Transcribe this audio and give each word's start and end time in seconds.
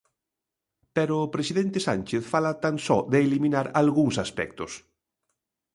Pero 0.95 1.13
o 1.25 1.31
presidente 1.35 1.79
Sánchez 1.87 2.23
fala 2.33 2.59
tan 2.63 2.75
só 2.85 2.97
de 3.11 3.17
eliminar 3.27 3.67
algúns 3.81 4.15
aspectos. 4.25 4.71